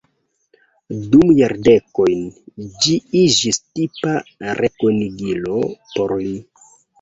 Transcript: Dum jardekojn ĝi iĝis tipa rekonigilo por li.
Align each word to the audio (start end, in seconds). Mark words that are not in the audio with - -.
Dum 1.11 1.33
jardekojn 1.39 2.23
ĝi 2.85 2.95
iĝis 3.19 3.61
tipa 3.81 4.15
rekonigilo 4.63 5.61
por 5.93 6.17
li. 6.25 6.35